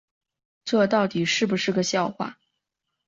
[0.65, 2.39] 这到底是不是个笑话